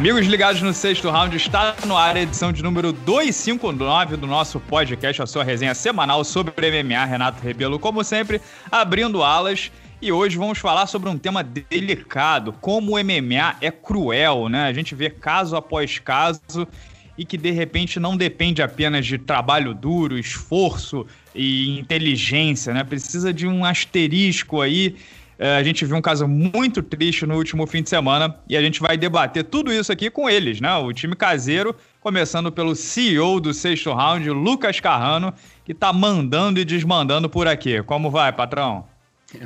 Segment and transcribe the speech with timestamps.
[0.00, 4.58] Amigos ligados no sexto round, está no ar a edição de número 259 do nosso
[4.58, 7.04] podcast, a sua resenha semanal sobre MMA.
[7.04, 8.40] Renato Rebelo, como sempre,
[8.72, 9.70] abrindo alas.
[10.00, 14.62] E hoje vamos falar sobre um tema delicado, como o MMA é cruel, né?
[14.62, 16.66] A gente vê caso após caso
[17.18, 22.82] e que de repente não depende apenas de trabalho duro, esforço e inteligência, né?
[22.82, 24.96] Precisa de um asterisco aí
[25.42, 28.60] é, a gente viu um caso muito triste no último fim de semana e a
[28.60, 30.76] gente vai debater tudo isso aqui com eles, né?
[30.76, 35.32] O time caseiro, começando pelo CEO do sexto round, Lucas Carrano,
[35.64, 37.82] que tá mandando e desmandando por aqui.
[37.84, 38.84] Como vai, patrão?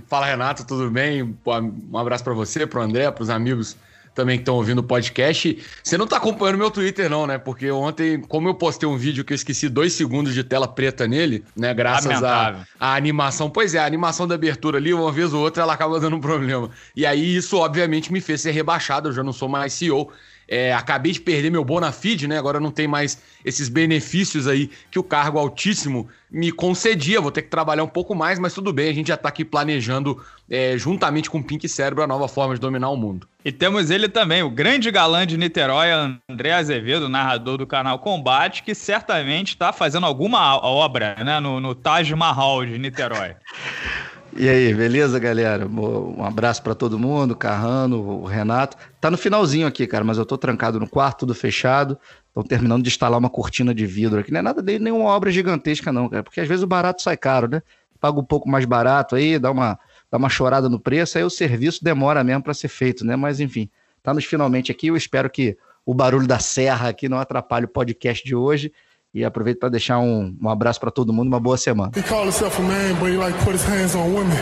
[0.09, 1.23] Fala, Renato, tudo bem?
[1.23, 3.77] Um abraço para você, para o André, para os amigos
[4.14, 5.59] também que estão ouvindo o podcast.
[5.82, 7.36] Você não está acompanhando meu Twitter, não, né?
[7.36, 11.06] Porque ontem, como eu postei um vídeo que eu esqueci dois segundos de tela preta
[11.06, 11.75] nele, né?
[11.75, 13.50] Graças à animação.
[13.50, 16.20] Pois é, a animação da abertura ali, uma vez ou outra, ela acaba dando um
[16.20, 16.70] problema.
[16.94, 19.08] E aí, isso, obviamente, me fez ser rebaixado.
[19.08, 20.12] Eu já não sou mais CEO.
[20.48, 22.39] É, acabei de perder meu Bonafide, né?
[22.39, 27.20] Agora não tem mais esses benefícios aí que o cargo altíssimo me concedia.
[27.20, 29.45] Vou ter que trabalhar um pouco mais, mas tudo bem, a gente já tá aqui
[29.45, 33.28] planejando, é, juntamente com o Pink Cérebro, a nova forma de dominar o mundo.
[33.45, 35.89] E temos ele também, o grande galã de Niterói,
[36.28, 41.75] André Azevedo, narrador do canal Combate, que certamente está fazendo alguma obra né, no, no
[41.75, 43.36] Taj Mahal de Niterói.
[44.36, 45.64] E aí, beleza, galera?
[45.64, 48.77] Um abraço para todo mundo, Carrano, o Renato.
[49.00, 51.96] Tá no finalzinho aqui, cara, mas eu tô trancado no quarto, tudo fechado.
[52.27, 54.32] Estão terminando de instalar uma cortina de vidro aqui.
[54.32, 56.24] Não é nada de nenhuma obra gigantesca, não, cara.
[56.24, 57.62] Porque às vezes o barato sai caro, né?
[58.00, 59.78] Paga um pouco mais barato aí, dá uma,
[60.10, 63.14] dá uma chorada no preço, aí o serviço demora mesmo para ser feito, né?
[63.14, 63.70] Mas enfim,
[64.02, 64.88] tá nos finalmente aqui.
[64.88, 68.72] Eu espero que o barulho da serra aqui não atrapalhe o podcast de hoje.
[69.15, 71.93] E aproveito para deixar um, um abraço para todo mundo, uma boa semana.
[71.97, 74.37] He called himself a man, but he like put his hands on women.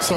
[0.00, 0.14] So,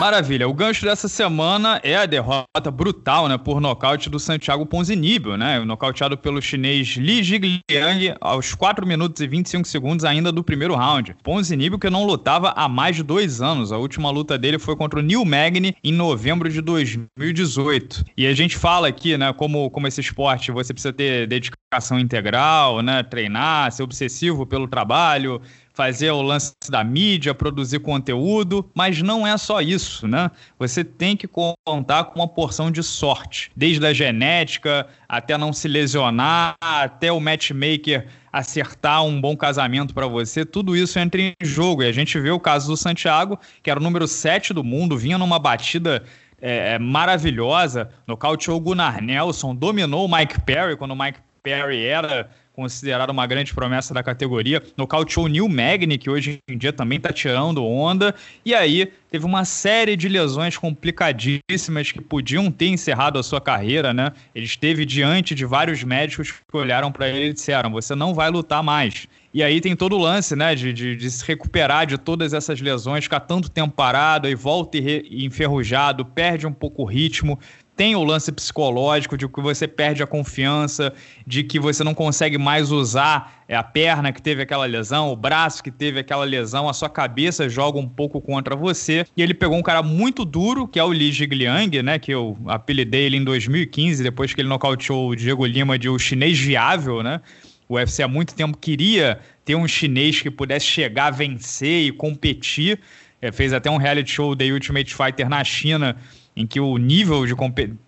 [0.00, 0.48] Maravilha.
[0.48, 5.58] O gancho dessa semana é a derrota brutal, né, por nocaute do Santiago Ponzinibbio, né,
[5.58, 11.16] nocauteado pelo chinês Li Jigliang aos 4 minutos e 25 segundos ainda do primeiro round.
[11.22, 13.72] Ponzinibbio que não lutava há mais de dois anos.
[13.72, 18.04] A última luta dele foi contra o Neil Magny em novembro de 2018.
[18.16, 22.82] E a gente fala aqui, né, como, como esse esporte você precisa ter dedicação integral,
[22.82, 25.42] né, treinar, ser obsessivo pelo trabalho,
[25.78, 30.28] fazer o lance da mídia, produzir conteúdo, mas não é só isso, né?
[30.58, 35.68] Você tem que contar com uma porção de sorte, desde a genética até não se
[35.68, 41.84] lesionar, até o matchmaker acertar um bom casamento para você, tudo isso entra em jogo.
[41.84, 44.98] E a gente vê o caso do Santiago, que era o número 7 do mundo,
[44.98, 46.02] vinha numa batida
[46.42, 51.84] é, é, maravilhosa, nocauteou o Gunnar Nelson, dominou o Mike Perry quando o Mike Perry
[51.86, 52.28] era
[52.58, 54.60] considerado uma grande promessa da categoria.
[54.76, 58.12] Nocauteou o Neil Magny, que hoje em dia também está tirando onda.
[58.44, 63.94] E aí teve uma série de lesões complicadíssimas que podiam ter encerrado a sua carreira,
[63.94, 64.10] né?
[64.34, 68.28] Ele esteve diante de vários médicos que olharam para ele e disseram: você não vai
[68.28, 69.06] lutar mais.
[69.32, 72.60] E aí tem todo o lance, né, de, de, de, se recuperar de todas essas
[72.60, 77.38] lesões, ficar tanto tempo parado e volta e enferrujado, perde um pouco o ritmo
[77.78, 80.92] tem o lance psicológico de que você perde a confiança,
[81.24, 85.16] de que você não consegue mais usar é, a perna que teve aquela lesão, o
[85.16, 89.06] braço que teve aquela lesão, a sua cabeça joga um pouco contra você.
[89.16, 92.36] E ele pegou um cara muito duro, que é o Li Jigliang, né, que eu
[92.48, 97.00] apelidei ele em 2015, depois que ele nocauteou o Diego Lima de o chinês viável,
[97.00, 97.20] né?
[97.68, 102.80] O UFC há muito tempo queria ter um chinês que pudesse chegar vencer e competir.
[103.22, 105.96] É, fez até um reality show The Ultimate Fighter na China,
[106.38, 107.34] em que o nível de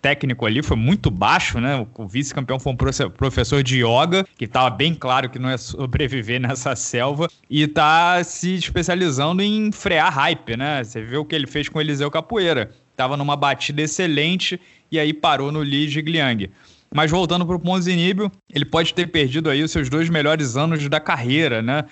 [0.01, 1.87] técnico ali foi muito baixo, né?
[1.95, 6.41] O vice-campeão foi um professor de yoga, que estava bem claro que não ia sobreviver
[6.41, 10.83] nessa selva, e está se especializando em frear hype, né?
[10.83, 12.69] Você viu o que ele fez com o Eliseu Capoeira.
[12.91, 14.59] Estava numa batida excelente
[14.91, 16.51] e aí parou no Li Jigliang.
[16.93, 20.89] Mas voltando para o Ponzinibio, ele pode ter perdido aí os seus dois melhores anos
[20.89, 21.85] da carreira, né?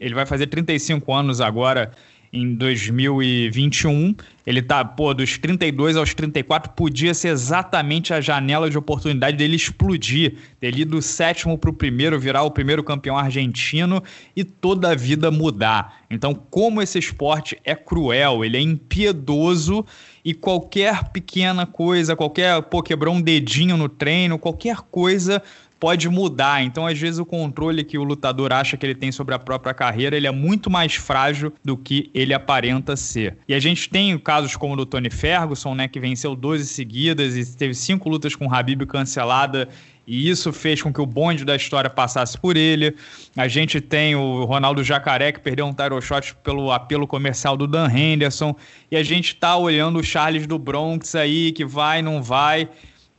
[0.00, 1.92] ele vai fazer 35 anos agora
[2.32, 4.14] em 2021.
[4.46, 9.56] Ele tá, pô, dos 32 aos 34, podia ser exatamente a janela de oportunidade dele
[9.56, 14.02] explodir, dele ir do sétimo para o primeiro, virar o primeiro campeão argentino
[14.34, 16.00] e toda a vida mudar.
[16.10, 19.84] Então, como esse esporte é cruel, ele é impiedoso
[20.24, 25.42] e qualquer pequena coisa, qualquer, pô, quebrou um dedinho no treino, qualquer coisa
[25.80, 26.62] pode mudar.
[26.62, 29.72] Então, às vezes, o controle que o lutador acha que ele tem sobre a própria
[29.72, 33.38] carreira, ele é muito mais frágil do que ele aparenta ser.
[33.48, 37.36] E a gente tem casos como o do Tony Ferguson, né, que venceu 12 seguidas
[37.36, 39.68] e teve cinco lutas com o Habib cancelada
[40.10, 42.96] e isso fez com que o bonde da história passasse por ele.
[43.36, 47.64] A gente tem o Ronaldo Jacaré, que perdeu um title shot pelo apelo comercial do
[47.64, 48.56] Dan Henderson,
[48.90, 52.68] e a gente tá olhando o Charles do Bronx aí, que vai, não vai,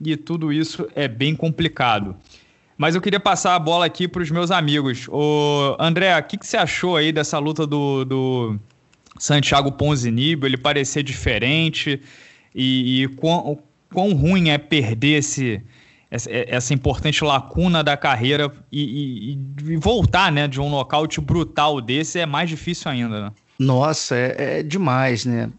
[0.04, 2.14] e tudo isso é bem complicado.
[2.82, 5.08] Mas eu queria passar a bola aqui para os meus amigos.
[5.08, 8.60] O André, o que, que, você achou aí dessa luta do, do
[9.20, 10.48] Santiago Ponzinibbio?
[10.48, 12.02] Ele parecer diferente
[12.56, 13.60] e, e quão,
[13.94, 15.62] quão ruim é perder esse
[16.10, 22.18] essa importante lacuna da carreira e, e, e, voltar né, de um nocaute brutal desse
[22.20, 23.26] é mais difícil ainda.
[23.26, 23.32] Né?
[23.60, 25.52] Nossa, é, é, demais, né?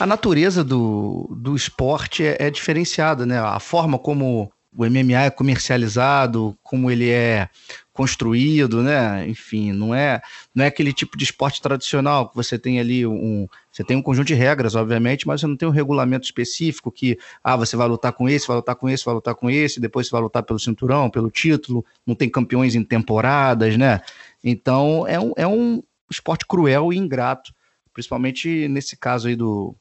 [0.00, 3.38] A natureza do, do esporte é, é diferenciada, né?
[3.38, 7.48] A forma como o MMA é comercializado, como ele é
[7.92, 9.26] construído, né?
[9.26, 10.20] Enfim, não é
[10.54, 14.02] não é aquele tipo de esporte tradicional que você tem ali um você tem um
[14.02, 17.88] conjunto de regras, obviamente, mas você não tem um regulamento específico que ah, você vai
[17.88, 20.42] lutar com esse, vai lutar com esse, vai lutar com esse, depois você vai lutar
[20.42, 24.02] pelo cinturão, pelo título, não tem campeões em temporadas, né?
[24.44, 27.54] Então é um, é um esporte cruel e ingrato,
[27.94, 29.74] principalmente nesse caso aí do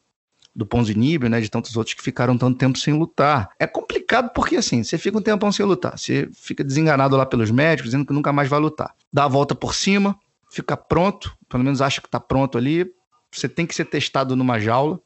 [0.56, 3.50] do Ponzinibio, né, de tantos outros que ficaram tanto tempo sem lutar.
[3.60, 7.52] É complicado porque, assim, você fica um tempão sem lutar, você fica desenganado lá pelos
[7.52, 8.96] médicos, dizendo que nunca mais vai lutar.
[9.12, 10.18] Dá a volta por cima,
[10.50, 12.90] fica pronto, pelo menos acha que está pronto ali,
[13.32, 15.00] você tem que ser testado numa jaula,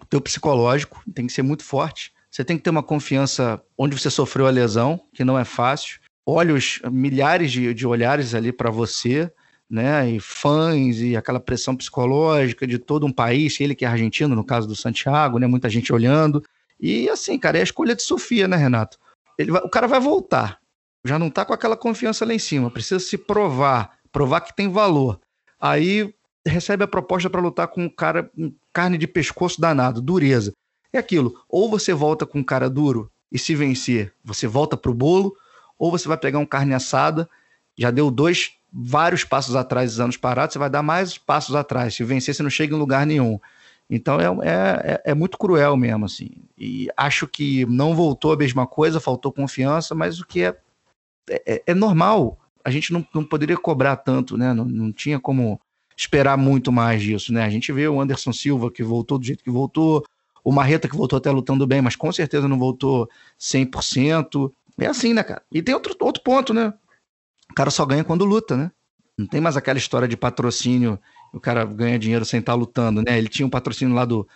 [0.00, 3.98] o teu psicológico tem que ser muito forte, você tem que ter uma confiança onde
[3.98, 8.70] você sofreu a lesão, que não é fácil, olhos, milhares de, de olhares ali para
[8.70, 9.30] você,
[9.74, 10.08] né?
[10.08, 14.44] E fãs e aquela pressão psicológica de todo um país, ele que é argentino, no
[14.44, 15.46] caso do Santiago, né?
[15.46, 16.42] Muita gente olhando.
[16.80, 18.98] E assim, cara, é a escolha de Sofia, né, Renato?
[19.36, 20.60] Ele vai, o cara vai voltar.
[21.04, 24.70] Já não tá com aquela confiança lá em cima, precisa se provar, provar que tem
[24.70, 25.20] valor.
[25.60, 26.14] Aí
[26.46, 30.52] recebe a proposta para lutar com um cara com carne de pescoço danado, dureza.
[30.92, 34.94] É aquilo, ou você volta com um cara duro e se vencer, você volta pro
[34.94, 35.36] bolo,
[35.76, 37.28] ou você vai pegar um carne assada,
[37.76, 41.94] já deu dois vários passos atrás anos parados, você vai dar mais passos atrás.
[41.94, 43.38] Se vencer, você não chega em lugar nenhum.
[43.88, 46.30] Então é, é, é, muito cruel mesmo, assim.
[46.58, 50.56] E acho que não voltou a mesma coisa, faltou confiança, mas o que é,
[51.30, 52.38] é, é normal.
[52.64, 54.52] A gente não, não poderia cobrar tanto, né?
[54.52, 55.60] Não, não tinha como
[55.96, 57.44] esperar muito mais disso, né?
[57.44, 60.04] A gente vê o Anderson Silva que voltou do jeito que voltou,
[60.42, 64.50] o Marreta que voltou até lutando bem, mas com certeza não voltou 100%.
[64.80, 65.42] É assim, né, cara?
[65.52, 66.72] E tem outro, outro ponto, né?
[67.50, 68.70] O cara só ganha quando luta, né?
[69.16, 70.98] Não tem mais aquela história de patrocínio,
[71.32, 73.16] o cara ganha dinheiro sem estar tá lutando, né?
[73.16, 74.26] Ele tinha um patrocínio lá do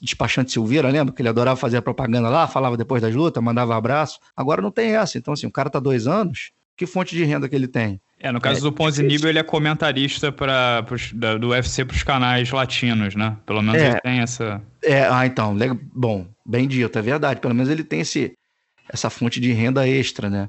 [0.00, 1.14] despachante Silveira, lembra?
[1.14, 4.18] Que ele adorava fazer a propaganda lá, falava depois das lutas, mandava abraço.
[4.36, 5.16] Agora não tem essa.
[5.16, 8.00] Então, assim, o cara tá dois anos, que fonte de renda que ele tem?
[8.18, 11.94] É, no caso é, do Ponzinibbio, ele é comentarista pra, pros, da, do UFC para
[11.94, 13.36] os canais latinos, né?
[13.44, 14.62] Pelo menos é, ele tem essa.
[14.82, 15.56] É, ah, então,
[15.94, 17.40] bom, bem dito, é verdade.
[17.40, 18.32] Pelo menos ele tem esse,
[18.88, 20.48] essa fonte de renda extra, né?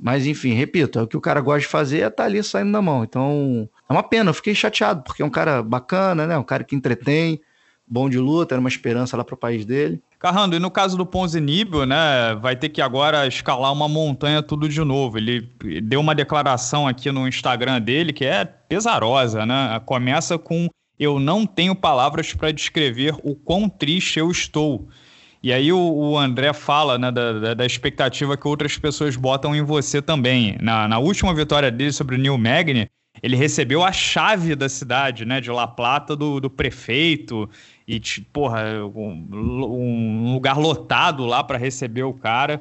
[0.00, 2.70] Mas, enfim, repito, é o que o cara gosta de fazer é tá ali saindo
[2.70, 3.02] na mão.
[3.02, 6.38] Então, é uma pena, eu fiquei chateado, porque é um cara bacana, né?
[6.38, 7.40] Um cara que entretém,
[7.86, 10.00] bom de luta, era uma esperança lá para o país dele.
[10.18, 14.68] Carrando, e no caso do Ponzinibbio, né, vai ter que agora escalar uma montanha tudo
[14.68, 15.16] de novo.
[15.16, 15.48] Ele
[15.82, 19.80] deu uma declaração aqui no Instagram dele que é pesarosa, né?
[19.86, 20.68] Começa com
[20.98, 24.88] eu não tenho palavras para descrever o quão triste eu estou.
[25.42, 29.62] E aí o, o André fala né, da, da, expectativa que outras pessoas botam em
[29.62, 30.56] você também.
[30.60, 32.88] Na, na última vitória dele sobre o Neil Magny,
[33.22, 37.48] ele recebeu a chave da cidade, né, de La Plata, do, do prefeito,
[37.86, 38.00] e,
[38.32, 38.64] porra,
[38.94, 42.60] um, um lugar lotado lá para receber o cara.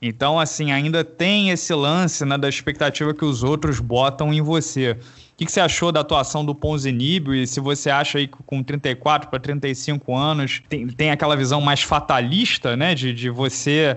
[0.00, 4.96] Então, assim, ainda tem esse lance né, da expectativa que os outros botam em você
[5.38, 8.60] que, que você achou da atuação do Ponzinibbio e se você acha aí que com
[8.60, 13.96] 34 para 35 anos tem, tem aquela visão mais fatalista, né, de, de você...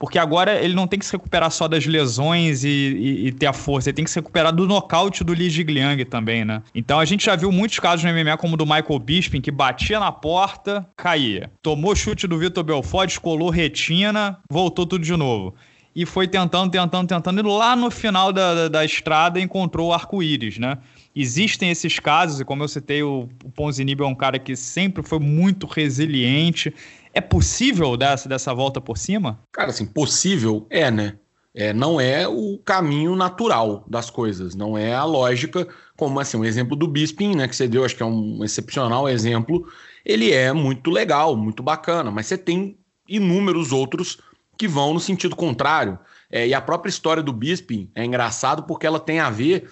[0.00, 3.46] Porque agora ele não tem que se recuperar só das lesões e, e, e ter
[3.46, 6.62] a força, ele tem que se recuperar do nocaute do Li Jigliang também, né?
[6.72, 9.50] Então a gente já viu muitos casos no MMA, como o do Michael Bisping, que
[9.50, 11.50] batia na porta, caía.
[11.60, 15.56] Tomou chute do Vitor Belfort, descolou retina, voltou tudo de novo
[15.98, 19.92] e foi tentando, tentando, tentando, e lá no final da, da, da estrada encontrou o
[19.92, 20.78] arco-íris, né?
[21.12, 25.02] Existem esses casos, e como eu citei, o, o Ponzinibbio é um cara que sempre
[25.02, 26.72] foi muito resiliente.
[27.12, 29.40] É possível dessa, dessa volta por cima?
[29.50, 31.16] Cara, assim, possível é, né?
[31.52, 36.44] É, não é o caminho natural das coisas, não é a lógica, como assim, um
[36.44, 39.66] exemplo do Bisping, né, que você deu, acho que é um excepcional exemplo,
[40.04, 42.78] ele é muito legal, muito bacana, mas você tem
[43.08, 44.18] inúmeros outros
[44.58, 45.98] que vão no sentido contrário.
[46.30, 49.70] É, e a própria história do Bisping é engraçado porque ela tem a ver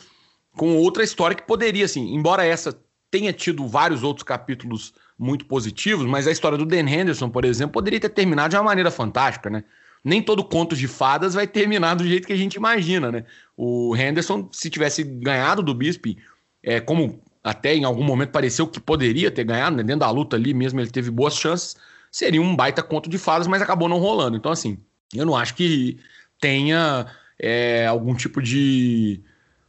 [0.57, 2.79] com outra história que poderia, assim, embora essa
[3.11, 7.75] tenha tido vários outros capítulos muito positivos, mas a história do Dan Henderson, por exemplo,
[7.75, 9.65] poderia ter terminado de uma maneira fantástica, né?
[10.07, 13.25] nem todo conto de fadas vai terminar do jeito que a gente imagina, né?
[13.57, 16.17] O Henderson, se tivesse ganhado do Bisping,
[16.63, 19.83] é, como até em algum momento pareceu que poderia ter ganhado, né?
[19.83, 21.77] Dentro da luta ali mesmo ele teve boas chances,
[22.17, 24.39] seria um baita conto de fadas, mas acabou não rolando.
[24.39, 24.79] Então, assim,
[25.15, 25.99] eu não acho que
[26.41, 27.07] tenha
[27.39, 29.21] é, algum tipo de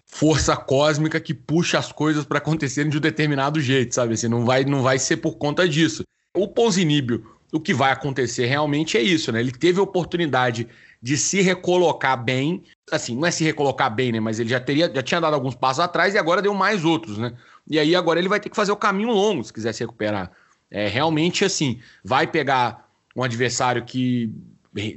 [0.06, 4.14] força cósmica que puxa as coisas para acontecerem de um determinado jeito, sabe?
[4.14, 6.04] Assim, não vai, não vai ser por conta disso.
[6.34, 9.42] O Ponziníbio, o que vai acontecer realmente é isso, né?
[9.42, 10.70] Ele teve a oportunidade
[11.02, 14.22] de se recolocar bem, assim, não é se recolocar bem, né?
[14.22, 17.18] Mas ele já teria, já tinha dado alguns passos atrás e agora deu mais outros,
[17.18, 17.34] né?
[17.70, 20.32] E aí agora ele vai ter que fazer o caminho longo se quiser se recuperar.
[20.70, 24.32] É realmente assim, vai pegar um adversário que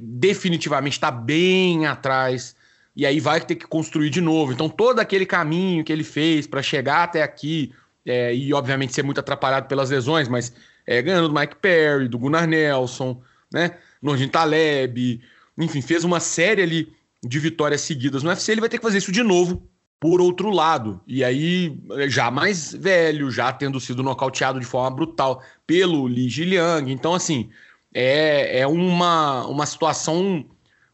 [0.02, 2.54] definitivamente está bem atrás
[2.94, 4.52] e aí vai ter que construir de novo.
[4.52, 7.72] Então, todo aquele caminho que ele fez para chegar até aqui,
[8.04, 10.52] é, e obviamente ser muito atrapalhado pelas lesões, mas
[10.86, 13.22] é, ganhando do Mike Perry, do Gunnar Nelson,
[13.52, 13.78] né?
[14.02, 15.20] Nordin Taleb,
[15.56, 18.52] enfim, fez uma série ali de vitórias seguidas no UFC.
[18.52, 19.62] Ele vai ter que fazer isso de novo
[20.00, 20.98] por outro lado.
[21.06, 21.78] E aí,
[22.08, 26.90] já mais velho, já tendo sido nocauteado de forma brutal pelo Li Jiliang.
[26.90, 27.50] Então, assim,
[27.92, 30.46] é, é uma, uma situação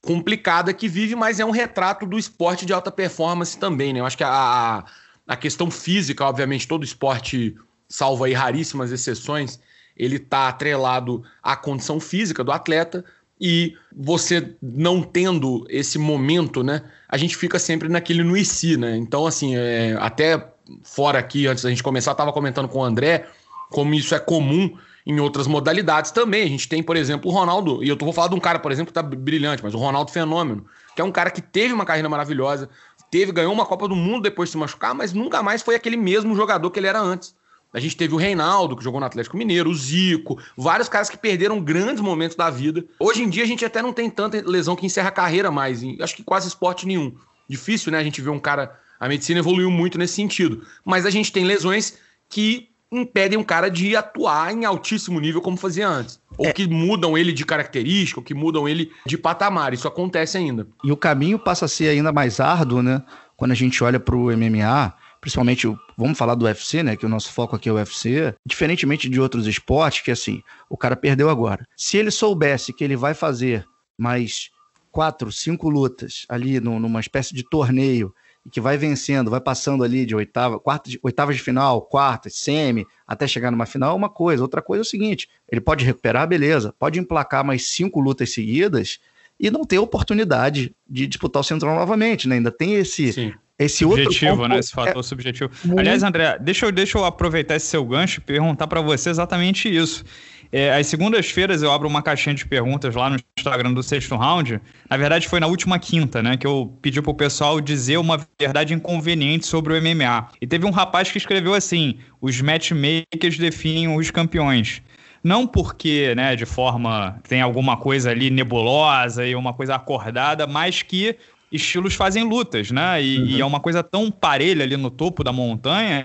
[0.02, 4.00] complicada que vive, mas é um retrato do esporte de alta performance também, né?
[4.00, 4.84] Eu acho que a,
[5.26, 7.56] a questão física, obviamente, todo esporte,
[7.88, 9.60] salvo aí raríssimas exceções,
[9.96, 13.04] ele está atrelado à condição física do atleta
[13.40, 16.82] e você não tendo esse momento, né?
[17.08, 18.34] A gente fica sempre naquele no
[18.78, 18.96] né?
[18.96, 20.52] Então, assim, é, até
[20.82, 23.26] fora aqui, antes da gente começar, estava comentando com o André
[23.70, 24.76] como isso é comum
[25.06, 26.42] em outras modalidades também.
[26.42, 28.72] A gente tem, por exemplo, o Ronaldo, e eu vou falar de um cara, por
[28.72, 31.84] exemplo, que tá brilhante, mas o Ronaldo Fenômeno, que é um cara que teve uma
[31.84, 32.68] carreira maravilhosa,
[33.10, 35.96] teve, ganhou uma Copa do Mundo depois de se machucar, mas nunca mais foi aquele
[35.96, 37.34] mesmo jogador que ele era antes.
[37.76, 41.18] A gente teve o Reinaldo, que jogou no Atlético Mineiro, o Zico, vários caras que
[41.18, 42.82] perderam grandes momentos da vida.
[42.98, 45.82] Hoje em dia a gente até não tem tanta lesão que encerra a carreira mais,
[46.00, 47.14] acho que quase esporte nenhum.
[47.46, 47.98] Difícil, né?
[47.98, 48.80] A gente vê um cara.
[48.98, 50.62] A medicina evoluiu muito nesse sentido.
[50.86, 51.98] Mas a gente tem lesões
[52.30, 56.18] que impedem um cara de atuar em altíssimo nível como fazia antes.
[56.38, 56.54] Ou é.
[56.54, 59.74] que mudam ele de característica, ou que mudam ele de patamar.
[59.74, 60.66] Isso acontece ainda.
[60.82, 63.02] E o caminho passa a ser ainda mais árduo, né?
[63.36, 64.94] Quando a gente olha para o MMA,
[65.26, 65.66] principalmente,
[65.96, 66.94] vamos falar do UFC, né?
[66.94, 68.32] Que o nosso foco aqui é o UFC.
[68.46, 70.40] Diferentemente de outros esportes, que assim,
[70.70, 71.66] o cara perdeu agora.
[71.76, 73.66] Se ele soubesse que ele vai fazer
[73.98, 74.50] mais
[74.92, 78.14] quatro, cinco lutas ali numa espécie de torneio
[78.46, 82.86] e que vai vencendo, vai passando ali de oitava, quarta, oitavas de final, quarta, semi,
[83.04, 84.44] até chegar numa final, é uma coisa.
[84.44, 89.00] Outra coisa é o seguinte: ele pode recuperar, beleza, pode emplacar mais cinco lutas seguidas
[89.40, 92.36] e não ter oportunidade de disputar o Central novamente, né?
[92.36, 93.12] Ainda tem esse.
[93.12, 93.34] Sim.
[93.58, 94.58] Esse subjetivo, outro né?
[94.58, 95.02] Esse fator é...
[95.02, 95.50] subjetivo.
[95.76, 99.74] Aliás, André, deixa eu, deixa eu aproveitar esse seu gancho e perguntar para você exatamente
[99.74, 100.04] isso.
[100.52, 104.60] É, às segundas-feiras eu abro uma caixinha de perguntas lá no Instagram do Sexto Round.
[104.88, 106.36] Na verdade, foi na última quinta, né?
[106.36, 110.28] Que eu pedi pro pessoal dizer uma verdade inconveniente sobre o MMA.
[110.40, 114.82] E teve um rapaz que escreveu assim: os matchmakers definem os campeões.
[115.24, 120.82] Não porque, né, de forma tem alguma coisa ali nebulosa e uma coisa acordada, mas
[120.82, 121.16] que
[121.50, 123.02] estilos fazem lutas, né?
[123.02, 123.26] E, uhum.
[123.26, 126.04] e é uma coisa tão parelha ali no topo da montanha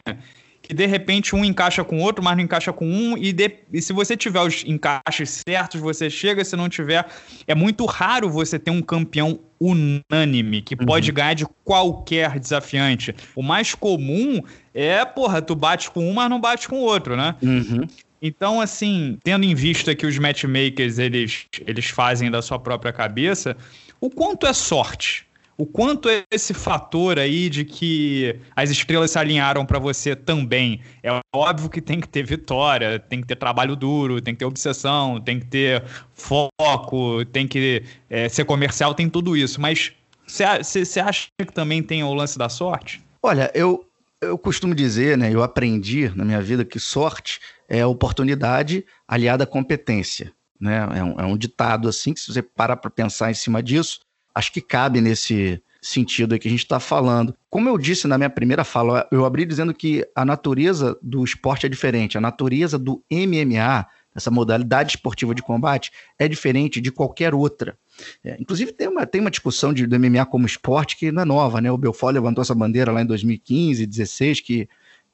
[0.61, 3.51] que de repente um encaixa com o outro, mas não encaixa com um, e, de,
[3.73, 7.05] e se você tiver os encaixes certos, você chega, se não tiver.
[7.47, 10.85] É muito raro você ter um campeão unânime, que uhum.
[10.85, 13.13] pode ganhar de qualquer desafiante.
[13.35, 14.41] O mais comum
[14.73, 17.35] é, porra, tu bate com um, mas não bate com o outro, né?
[17.41, 17.85] Uhum.
[18.21, 23.57] Então, assim, tendo em vista que os matchmakers eles, eles fazem da sua própria cabeça,
[23.99, 25.25] o quanto é sorte?
[25.57, 30.81] O quanto esse fator aí de que as estrelas se alinharam para você também.
[31.03, 34.45] É óbvio que tem que ter vitória, tem que ter trabalho duro, tem que ter
[34.45, 39.61] obsessão, tem que ter foco, tem que é, ser comercial, tem tudo isso.
[39.61, 39.93] Mas
[40.25, 43.03] você acha que também tem o lance da sorte?
[43.21, 43.85] Olha, eu,
[44.21, 45.31] eu costumo dizer, né?
[45.31, 50.33] Eu aprendi na minha vida que sorte é oportunidade aliada à competência.
[50.59, 50.77] Né?
[50.95, 53.99] É, um, é um ditado assim que se você parar para pensar em cima disso,
[54.33, 57.35] acho que cabe nesse sentido que a gente está falando.
[57.49, 61.65] Como eu disse na minha primeira fala, eu abri dizendo que a natureza do esporte
[61.65, 67.33] é diferente, a natureza do MMA, essa modalidade esportiva de combate, é diferente de qualquer
[67.33, 67.77] outra.
[68.23, 71.25] É, inclusive, tem uma, tem uma discussão de, do MMA como esporte que não é
[71.25, 71.71] nova, né?
[71.71, 74.69] O Belfort levantou essa bandeira lá em 2015, 2016, que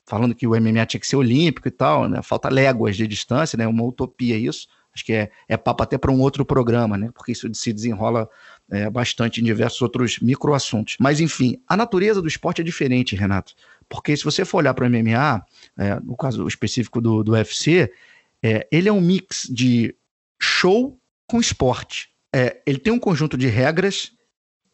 [0.06, 2.22] falando que o MMA tinha que ser olímpico e tal, né?
[2.22, 3.68] Falta léguas de distância, né?
[3.68, 4.68] Uma utopia isso.
[4.98, 7.12] Acho que é, é papo até para um outro programa, né?
[7.14, 8.28] Porque isso se desenrola
[8.68, 10.98] é, bastante em diversos outros microassuntos.
[11.00, 13.54] Mas, enfim, a natureza do esporte é diferente, Renato.
[13.88, 15.46] Porque se você for olhar para o MMA,
[15.78, 17.94] é, no caso específico do, do UFC,
[18.42, 19.94] é, ele é um mix de
[20.42, 22.10] show com esporte.
[22.34, 24.14] é, ele tem um conjunto de regras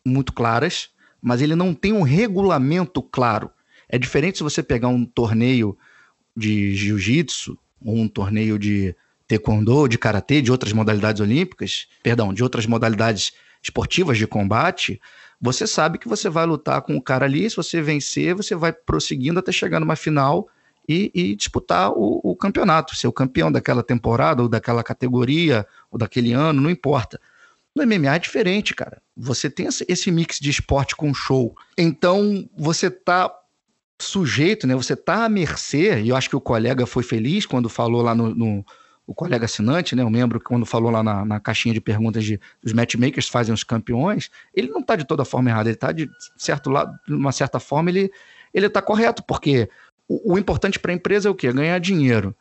[0.06, 0.90] muito claras,
[1.22, 3.52] mas ele não tem um regulamento claro.
[3.90, 5.78] É diferente se você pegar um torneio
[6.36, 8.96] de jiu-jitsu, ou um torneio de
[9.38, 15.00] taekwondo, de karatê, de outras modalidades olímpicas, perdão, de outras modalidades esportivas de combate,
[15.42, 18.72] você sabe que você vai lutar com o cara ali, se você vencer, você vai
[18.72, 20.48] prosseguindo até chegar numa final
[20.88, 25.98] e, e disputar o, o, campeonato, ser o campeão daquela temporada, ou daquela categoria, ou
[25.98, 27.20] daquele ano, não importa.
[27.76, 29.02] No MMA é diferente, cara.
[29.18, 31.56] Você tem esse mix de esporte com show.
[31.78, 33.30] Então, você tá
[34.00, 34.76] sujeito, né?
[34.76, 38.14] Você tá à mercê, e eu acho que o colega foi feliz quando falou lá
[38.14, 38.66] no, no
[39.06, 42.40] o colega assinante, né, o membro, quando falou lá na, na caixinha de perguntas de
[42.64, 46.10] os matchmakers fazem os campeões, ele não está de toda forma errado, ele está de
[46.38, 48.12] certo lado, de uma certa forma, ele
[48.54, 49.68] ele está correto, porque
[50.08, 51.52] o, o importante para a empresa é o quê?
[51.52, 52.36] Ganhar dinheiro.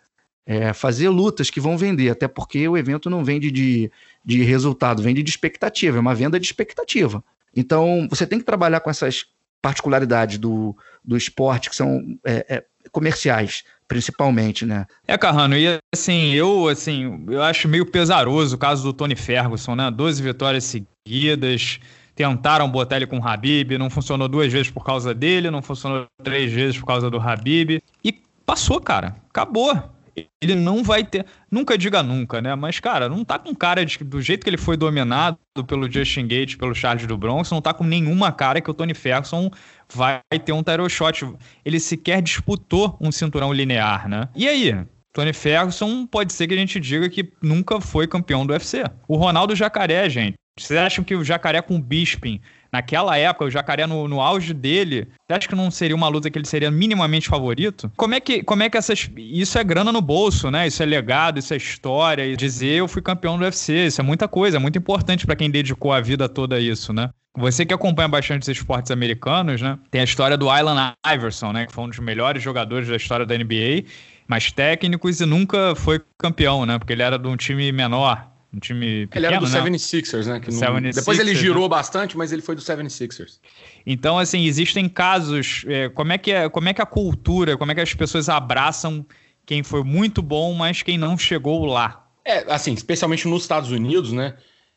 [0.45, 3.91] É fazer lutas que vão vender, até porque o evento não vende de,
[4.25, 7.25] de resultado, vende de expectativa, é uma venda de expectativa.
[7.55, 9.27] Então, você tem que trabalhar com essas
[9.63, 14.87] particularidades do, do esporte, que são é, é, comerciais, principalmente, né?
[15.09, 19.75] É, Carrano, e assim, eu assim, eu acho meio pesaroso o caso do Tony Ferguson,
[19.75, 19.91] né?
[19.91, 21.81] 12 vitórias seguidas,
[22.15, 26.07] tentaram botar ele com o Habib, não funcionou duas vezes por causa dele, não funcionou
[26.23, 27.83] três vezes por causa do Habib.
[28.05, 28.13] E
[28.47, 29.17] passou, cara.
[29.31, 29.92] Acabou.
[30.41, 31.25] Ele não vai ter.
[31.51, 32.55] Nunca diga nunca, né?
[32.55, 33.99] Mas, cara, não tá com cara de.
[33.99, 37.73] Do jeito que ele foi dominado pelo Justin Gates, pelo Charles do Bronx, não tá
[37.73, 39.51] com nenhuma cara que o Tony Ferguson
[39.93, 41.25] vai ter um title shot.
[41.65, 44.29] Ele sequer disputou um cinturão linear, né?
[44.35, 44.85] E aí?
[45.13, 48.83] Tony Ferguson pode ser que a gente diga que nunca foi campeão do UFC.
[49.07, 50.35] O Ronaldo Jacaré, gente.
[50.59, 52.41] Vocês acham que o Jacaré com o Bisping,
[52.73, 56.31] naquela época, o Jacaré no, no auge dele, você acha que não seria uma luta
[56.31, 57.91] que ele seria minimamente favorito?
[57.97, 59.11] Como é que, como é que essas.
[59.17, 60.67] Isso é grana no bolso, né?
[60.67, 62.25] Isso é legado, isso é história.
[62.25, 65.37] E dizer eu fui campeão do UFC, isso é muita coisa, é muito importante para
[65.37, 67.11] quem dedicou a vida toda a isso, né?
[67.37, 69.79] Você que acompanha bastante os esportes americanos, né?
[69.91, 71.67] Tem a história do Allen Iverson, né?
[71.67, 73.85] Que foi um dos melhores jogadores da história da NBA,
[74.29, 76.79] mais técnicos e nunca foi campeão, né?
[76.79, 78.32] Porque ele era de um time menor.
[78.55, 79.61] Um time pequeno, Ele era do né?
[79.61, 80.41] 76ers, né?
[80.47, 80.81] Não...
[80.81, 81.69] 76ers, Depois ele girou né?
[81.71, 83.39] bastante, mas ele foi do 76ers.
[83.87, 85.65] Então, assim, existem casos.
[85.67, 88.29] É, como, é que é, como é que a cultura, como é que as pessoas
[88.29, 89.07] abraçam
[89.47, 92.07] quem foi muito bom, mas quem não chegou lá?
[92.25, 94.35] É, assim, especialmente nos Estados Unidos, né?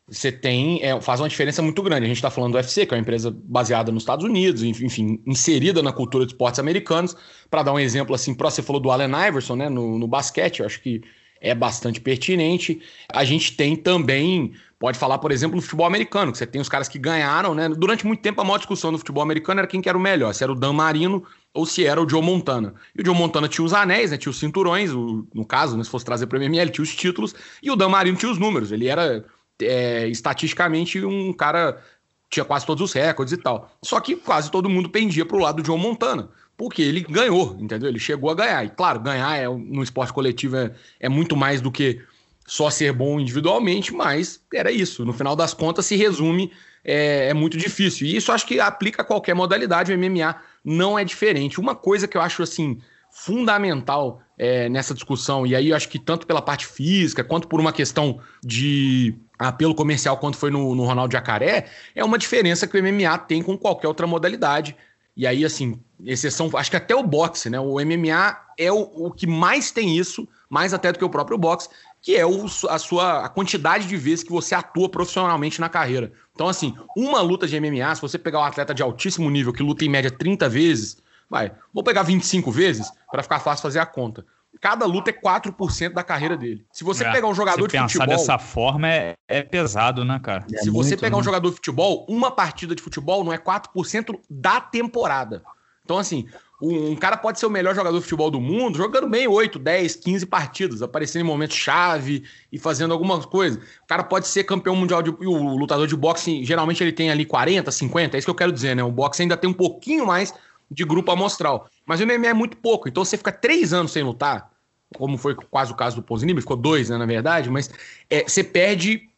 [0.08, 0.82] Você tem.
[0.82, 2.04] É, faz uma diferença muito grande.
[2.04, 5.20] A gente está falando do UFC, que é uma empresa baseada nos Estados Unidos, enfim,
[5.26, 7.16] inserida na cultura de esportes americanos.
[7.50, 9.68] Para dar um exemplo, assim, pro, você falou do Allen Iverson, né?
[9.68, 11.02] No, no basquete, eu acho que
[11.40, 12.80] é bastante pertinente.
[13.12, 16.68] A gente tem também, pode falar, por exemplo, no futebol americano, que você tem os
[16.68, 17.68] caras que ganharam, né?
[17.68, 20.32] Durante muito tempo a maior discussão no futebol americano era quem que era o melhor,
[20.32, 22.74] se era o Dan Marino ou se era o Joe Montana.
[22.94, 24.16] E o Joe Montana tinha os anéis, né?
[24.16, 25.84] Tinha os cinturões, o, no caso, né?
[25.84, 28.30] se fosse trazer para o MMA, ele tinha os títulos, e o Dan Marino tinha
[28.30, 28.72] os números.
[28.72, 29.24] Ele era,
[29.60, 31.82] é, estatisticamente, um cara
[32.28, 33.70] tinha quase todos os recordes e tal.
[33.82, 37.88] Só que quase todo mundo pendia pro lado do Joe Montana porque ele ganhou, entendeu?
[37.88, 38.64] Ele chegou a ganhar.
[38.64, 42.00] E claro, ganhar é, no esporte coletivo é, é muito mais do que
[42.46, 45.04] só ser bom individualmente, mas era isso.
[45.04, 46.52] No final das contas, se resume,
[46.84, 48.06] é, é, muito difícil.
[48.06, 51.60] E isso acho que aplica a qualquer modalidade, o MMA não é diferente.
[51.60, 52.78] Uma coisa que eu acho assim
[53.10, 57.58] fundamental é, nessa discussão, e aí eu acho que tanto pela parte física, quanto por
[57.58, 62.78] uma questão de apelo comercial, quanto foi no, no Ronaldo Jacaré, é uma diferença que
[62.78, 64.76] o MMA tem com qualquer outra modalidade.
[65.16, 67.58] E aí, assim, exceção, acho que até o boxe, né?
[67.58, 71.38] O MMA é o, o que mais tem isso, mais até do que o próprio
[71.38, 71.68] boxe,
[72.02, 76.12] que é o, a sua a quantidade de vezes que você atua profissionalmente na carreira.
[76.34, 79.62] Então, assim, uma luta de MMA, se você pegar um atleta de altíssimo nível que
[79.62, 83.86] luta em média 30 vezes, vai, vou pegar 25 vezes para ficar fácil fazer a
[83.86, 84.24] conta.
[84.60, 86.64] Cada luta é 4% da carreira dele.
[86.72, 88.06] Se você é, pegar um jogador de futebol.
[88.06, 90.46] dessa forma é, é pesado, né, cara?
[90.52, 91.20] É se muito, você pegar né?
[91.20, 95.42] um jogador de futebol, uma partida de futebol não é 4% da temporada.
[95.86, 96.26] Então, assim,
[96.60, 99.56] um, um, cara pode ser o melhor jogador de futebol do mundo jogando bem 8,
[99.56, 103.62] 10, 15 partidas, aparecendo em momentos chave e fazendo algumas coisas.
[103.84, 105.10] O cara pode ser campeão mundial de.
[105.10, 108.50] O lutador de boxe, geralmente ele tem ali 40, 50, é isso que eu quero
[108.50, 108.82] dizer, né?
[108.82, 110.34] O boxe ainda tem um pouquinho mais
[110.68, 111.70] de grupo amostral.
[111.86, 114.50] Mas o MMA é muito pouco, então você fica três anos sem lutar,
[114.96, 117.70] como foi quase o caso do Ponzinibbio, ficou dois, né, na verdade, mas
[118.10, 119.08] é, você perde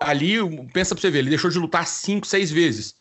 [0.00, 0.38] ali,
[0.72, 2.94] pensa pra você ver, ele deixou de lutar cinco, seis vezes.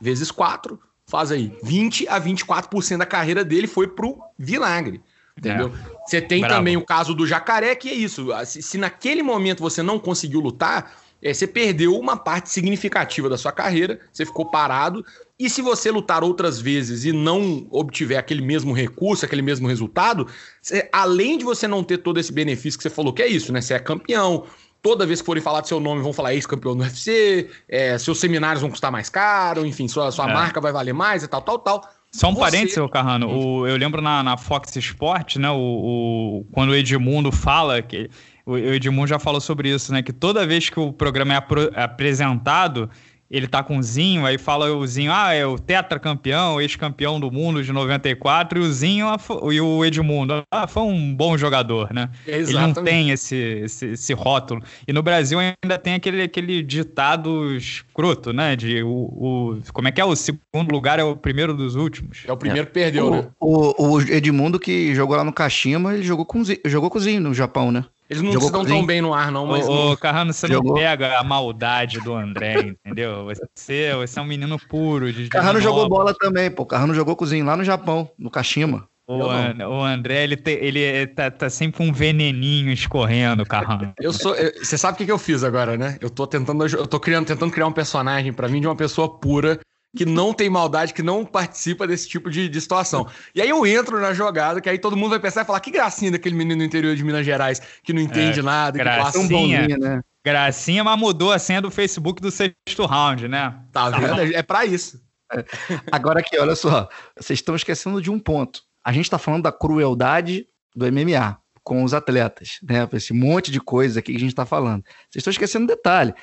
[0.00, 0.80] Vezes quatro,
[1.10, 5.02] faz aí, 20 a 24% da carreira dele foi pro vinagre.
[5.36, 5.68] Entendeu?
[5.68, 6.00] É.
[6.06, 6.54] Você tem Bravo.
[6.56, 8.28] também o caso do jacaré, que é isso.
[8.44, 10.92] Se, se naquele momento você não conseguiu lutar,
[11.22, 15.04] é, você perdeu uma parte significativa da sua carreira, você ficou parado.
[15.38, 20.26] E se você lutar outras vezes e não obtiver aquele mesmo recurso, aquele mesmo resultado,
[20.60, 23.52] você, além de você não ter todo esse benefício que você falou que é isso,
[23.52, 23.60] né?
[23.60, 24.44] Você é campeão,
[24.82, 28.18] toda vez que forem falar do seu nome, vão falar ex-campeão do UFC, é, seus
[28.18, 30.34] seminários vão custar mais caro, enfim, sua, sua é.
[30.34, 31.82] marca vai valer mais e tal, tal, tal.
[32.12, 32.40] Só um Você...
[32.40, 33.28] parênteses, Carrano.
[33.30, 35.50] O, eu lembro na, na Fox Sport, né?
[35.50, 38.10] O, o, quando o Edmundo fala que.
[38.44, 40.02] O Edmundo já falou sobre isso, né?
[40.02, 42.90] Que toda vez que o programa é, apro, é apresentado,
[43.30, 47.30] ele tá com o Zinho, aí fala o Zinho, ah, é o tetracampeão, ex-campeão do
[47.30, 49.06] mundo de 94, e o Zinho
[49.52, 52.10] e o Edmundo, ah, foi um bom jogador, né?
[52.26, 52.50] Exatamente.
[52.50, 54.62] Ele não tem esse, esse, esse, rótulo.
[54.86, 58.56] E no Brasil ainda tem aquele, aquele ditado escroto, né?
[58.56, 60.04] De o, o, como é que é?
[60.04, 62.24] O segundo lugar é o primeiro dos últimos.
[62.26, 63.26] É o primeiro que perdeu, o, né?
[63.38, 67.20] O, o Edmundo que jogou lá no Kashima, ele jogou com, jogou com o Zinho
[67.20, 67.84] no Japão, né?
[68.10, 69.68] Eles não estão tão bem no ar, não, mas.
[69.68, 70.74] Ô, Carrano, você jogou.
[70.74, 73.26] não pega a maldade do André, entendeu?
[73.54, 75.12] Você, você é um menino puro.
[75.12, 76.66] De, Carrano jogou bola também, pô.
[76.66, 78.88] Carrano jogou cozinho lá no Japão, no Kashima.
[79.06, 83.92] O, An, o André, ele, te, ele tá, tá, sempre um veneninho escorrendo, Carrano.
[84.00, 84.34] Eu sou.
[84.58, 85.96] Você sabe o que, que eu fiz agora, né?
[86.00, 86.66] Eu tô tentando.
[86.66, 89.60] Eu tô criando, tentando criar um personagem para mim de uma pessoa pura
[89.96, 93.08] que não tem maldade, que não participa desse tipo de, de, situação.
[93.34, 95.70] E aí eu entro na jogada, que aí todo mundo vai pensar e falar: que
[95.70, 99.04] gracinha daquele menino do interior de Minas Gerais que não entende é, nada, gracinha, que
[99.04, 100.00] passa um bonzinho, né?
[100.24, 103.58] Gracinha, mas mudou a senha do Facebook do sexto round, né?
[103.72, 104.34] Tá vendo?
[104.34, 105.00] É pra isso.
[105.32, 105.44] É.
[105.90, 108.62] Agora aqui, olha só, vocês estão esquecendo de um ponto.
[108.84, 112.88] A gente tá falando da crueldade do MMA com os atletas, né?
[112.92, 114.82] Esse monte de coisa aqui que a gente tá falando.
[115.08, 116.14] Vocês estão esquecendo um detalhe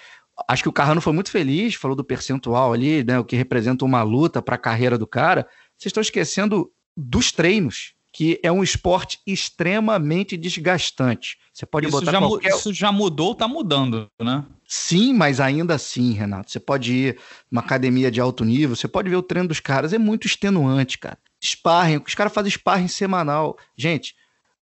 [0.47, 3.85] acho que o Carrano foi muito feliz, falou do percentual ali, né, o que representa
[3.85, 5.47] uma luta para a carreira do cara.
[5.77, 11.37] Vocês estão esquecendo dos treinos, que é um esporte extremamente desgastante.
[11.53, 12.49] Você pode isso botar já, qualquer...
[12.49, 14.43] Isso já mudou, está mudando, né?
[14.67, 17.19] Sim, mas ainda assim, Renato, você pode ir
[17.49, 20.97] numa academia de alto nível, você pode ver o treino dos caras, é muito extenuante,
[20.97, 21.17] cara.
[21.41, 23.57] Sparring, os caras fazem sparring semanal.
[23.77, 24.15] Gente,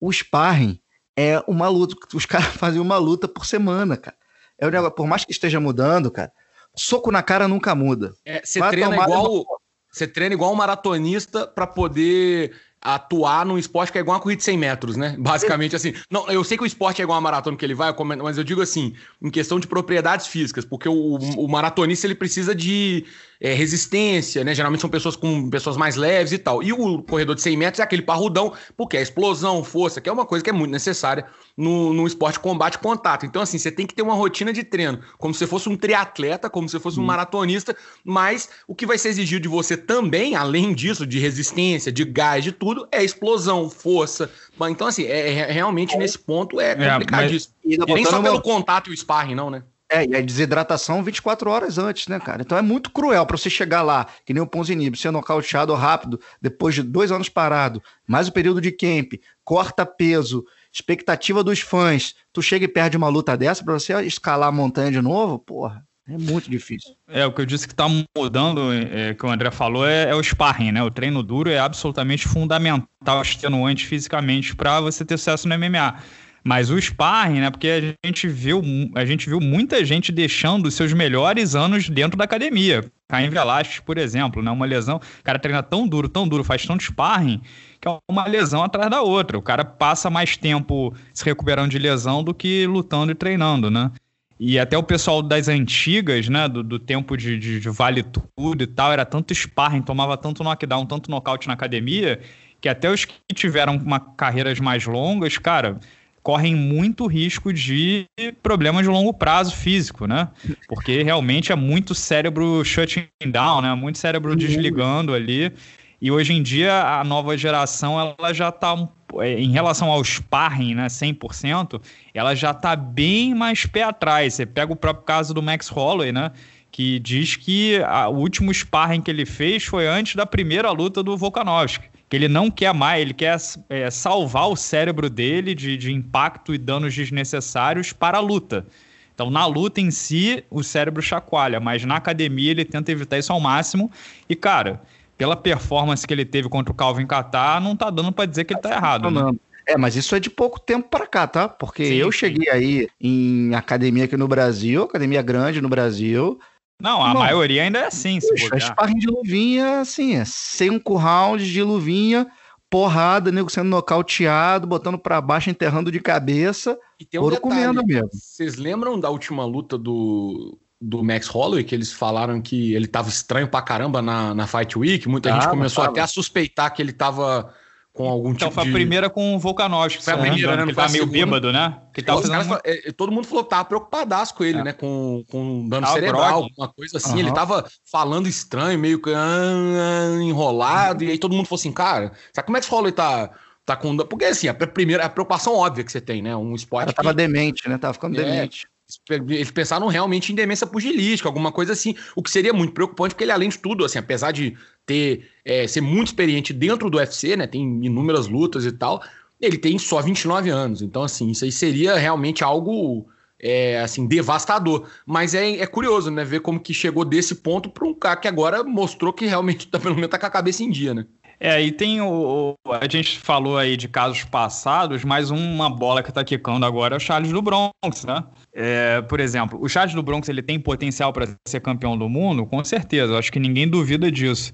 [0.01, 0.81] o sparring
[1.17, 4.17] é uma luta, os caras fazem uma luta por semana, cara.
[4.61, 6.33] É o negócio, por mais que esteja mudando, cara,
[6.77, 8.15] soco na cara nunca muda.
[8.25, 9.45] É, você treina igual.
[9.93, 14.39] Você treina igual um maratonista para poder atuar num esporte que é igual uma corrida
[14.39, 15.15] de 100 metros, né?
[15.21, 15.93] Basicamente assim.
[16.11, 18.45] Não, eu sei que o esporte é igual a maratona que ele vai, mas eu
[18.45, 23.05] digo assim, em questão de propriedades físicas, porque o, o maratonista ele precisa de
[23.41, 24.55] é, resistência, né?
[24.55, 26.63] Geralmente são pessoas com pessoas mais leves e tal.
[26.63, 30.13] E o corredor de 100 metros é aquele parrudão, porque é explosão, força, que é
[30.13, 31.27] uma coisa que é muito necessária
[31.61, 33.27] no, no esporte combate contato.
[33.27, 36.49] Então, assim, você tem que ter uma rotina de treino, como se fosse um triatleta,
[36.49, 37.07] como se fosse um hum.
[37.07, 42.05] maratonista, mas o que vai ser exigido de você também, além disso, de resistência, de
[42.05, 44.31] gás, de tudo, é explosão, força.
[44.71, 47.55] Então, assim, é, é realmente nesse ponto é, é complicadíssimo.
[47.65, 47.89] É, mas...
[47.89, 49.63] E nem só pelo contato e o sparring, não, né?
[49.93, 52.43] É, e a desidratação 24 horas antes, né, cara?
[52.43, 56.21] Então é muito cruel para você chegar lá, que nem o Ponzinib, ser nocauteado rápido,
[56.41, 62.15] depois de dois anos parado, mais o período de camp, corta peso, expectativa dos fãs,
[62.33, 65.85] tu chega e perde uma luta dessa para você escalar a montanha de novo, porra.
[66.09, 66.97] É muito difícil.
[67.07, 70.15] É, o que eu disse que está mudando, é, que o André falou, é, é,
[70.15, 70.83] o sparring, né?
[70.83, 76.03] O treino duro é absolutamente fundamental, extenuante fisicamente para você ter sucesso no MMA.
[76.43, 77.51] Mas o sparring, né?
[77.51, 78.63] Porque a gente viu,
[78.95, 82.85] a gente viu muita gente deixando os seus melhores anos dentro da academia.
[83.09, 84.51] Caim Velasquez, por exemplo, né?
[84.51, 84.97] Uma lesão.
[84.97, 87.41] O cara treina tão duro, tão duro, faz tanto sparring
[87.81, 89.39] que é uma lesão atrás da outra.
[89.39, 93.91] O cara passa mais tempo se recuperando de lesão do que lutando e treinando, né?
[94.39, 98.63] E até o pessoal das antigas, né, do, do tempo de, de, de, vale tudo
[98.63, 102.19] e tal, era tanto sparring, tomava tanto knockdown, tanto nocaute na academia,
[102.59, 105.79] que até os que tiveram uma carreiras mais longas, cara,
[106.23, 108.07] correm muito risco de
[108.43, 110.29] problemas de longo prazo físico, né?
[110.69, 113.75] Porque realmente é muito cérebro shutting down, né?
[113.75, 115.53] Muito cérebro desligando ali.
[116.01, 118.75] E hoje em dia, a nova geração, ela já está,
[119.19, 121.81] é, em relação ao sparring, né, 100%,
[122.15, 124.33] ela já está bem mais pé atrás.
[124.33, 126.33] Você pega o próprio caso do Max Holloway, né,
[126.73, 131.03] que diz que a, o último sparring que ele fez foi antes da primeira luta
[131.03, 131.90] do Volkanovski.
[132.11, 133.39] Que ele não quer mais, ele quer
[133.71, 138.67] é, salvar o cérebro dele de, de impacto e danos desnecessários para a luta.
[139.15, 143.33] Então, na luta em si, o cérebro chacoalha, mas na academia ele tenta evitar isso
[143.33, 143.91] ao máximo.
[144.29, 144.83] E, cara,
[145.17, 148.55] pela performance que ele teve contra o Calvin Catar, não tá dando para dizer que
[148.55, 149.11] ele tá errado.
[149.11, 149.31] Né?
[149.67, 151.49] É, mas isso é de pouco tempo para cá, tá?
[151.49, 152.51] Porque sim, eu cheguei sim.
[152.51, 156.41] aí em academia aqui no Brasil, academia grande no Brasil.
[156.81, 161.47] Não, a maioria ainda é assim, se puxa, sparring de luvinha, assim, é cinco rounds
[161.47, 162.27] de luvinha,
[162.69, 166.79] porrada, nego sendo nocauteado, botando para baixo, enterrando de cabeça.
[166.99, 168.09] E tem um detalhe, comendo mesmo.
[168.13, 173.11] Vocês lembram da última luta do do Max Holloway, que eles falaram que ele tava
[173.11, 175.07] estranho pra caramba na, na Fight Week.
[175.07, 177.53] Muita ah, gente começou até a suspeitar que ele tava
[177.93, 180.03] com algum então, tipo foi a primeira com o Volkanovski.
[180.03, 180.65] Foi a primeira, né?
[180.65, 181.81] Não que tá meio bêbado, né?
[181.93, 182.43] Que tá fazendo...
[182.43, 182.61] Uma...
[182.65, 184.65] É, todo mundo falou que tava preocupadaço com ele, é.
[184.65, 184.73] né?
[184.73, 187.15] Com, com dano ah, cerebral, alguma coisa assim.
[187.15, 187.19] Uhum.
[187.19, 191.03] Ele tava falando estranho, meio que ah, enrolado.
[191.03, 193.31] E aí todo mundo falou assim, cara, sabe como é que esse Holloway tá...
[193.67, 193.97] Tá com...
[193.97, 196.35] Porque assim, a primeira a preocupação óbvia que você tem, né?
[196.35, 196.85] Um esporte.
[196.85, 197.17] Ela tava que...
[197.17, 197.77] demente, né?
[197.77, 198.67] Tava ficando é, demente.
[199.09, 203.25] Eles pensaram realmente em demência pugilística, alguma coisa assim, o que seria muito preocupante, porque
[203.25, 207.37] ele, além de tudo, assim, apesar de ter é, ser muito experiente dentro do UFC,
[207.37, 207.47] né?
[207.47, 209.03] Tem inúmeras lutas e tal,
[209.41, 210.83] ele tem só 29 anos.
[210.83, 213.07] Então, assim, isso aí seria realmente algo
[213.41, 214.87] é, assim, devastador.
[215.07, 216.25] Mas é, é curioso, né?
[216.25, 219.79] Ver como que chegou desse ponto para um cara que agora mostrou que realmente tá,
[219.79, 221.07] pelo menos tá com a cabeça em dia, né?
[221.43, 226.03] É, e tem o, o, A gente falou aí de casos passados, mas uma bola
[226.03, 228.23] que tá quicando agora é o Charles do Bronx, né?
[228.53, 232.45] É, por exemplo, o Charles do Bronx ele tem potencial para ser campeão do mundo?
[232.47, 234.53] Com certeza, acho que ninguém duvida disso.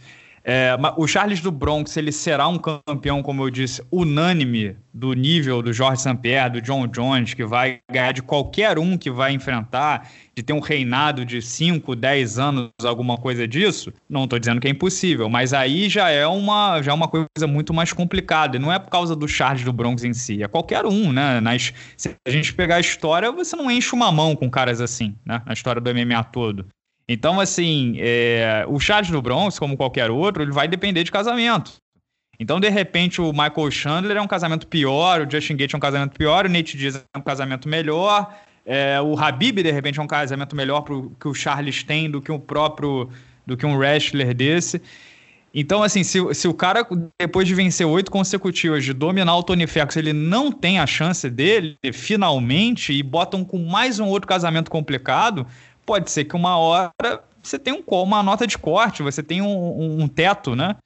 [0.49, 5.61] É, o Charles do Bronx ele será um campeão, como eu disse, unânime do nível
[5.61, 10.09] do Jorge St-Pierre, do John Jones, que vai ganhar de qualquer um que vai enfrentar,
[10.37, 13.93] de ter um reinado de 5, 10 anos, alguma coisa disso.
[14.09, 17.47] Não estou dizendo que é impossível, mas aí já é uma já é uma coisa
[17.49, 18.57] muito mais complicada.
[18.57, 21.41] E não é por causa do Charles do Bronx em si, é qualquer um, né?
[21.41, 25.17] Nas, se a gente pegar a história, você não enche uma mão com caras assim,
[25.25, 25.43] né?
[25.45, 26.67] Na história do MMA todo.
[27.09, 31.75] Então, assim, é, o Charles do Bronx, como qualquer outro, ele vai depender de casamento.
[32.39, 35.81] Então, de repente, o Michael Chandler é um casamento pior, o Justin Gates é um
[35.81, 40.03] casamento pior, o Nate Diaz é um casamento melhor, é, o Habib, de repente, é
[40.03, 43.09] um casamento melhor pro, que o Charles tem do que o próprio,
[43.47, 44.83] do que um wrestler desse.
[45.55, 46.87] Então, assim, se, se o cara,
[47.19, 51.31] depois de vencer oito consecutivas, de dominar o Tony Ferguson, ele não tem a chance
[51.31, 55.47] dele, finalmente, e botam com mais um outro casamento complicado,
[55.87, 56.91] pode ser que uma hora
[57.43, 60.77] você tenha um, uma nota de corte, você tem um, um teto, né?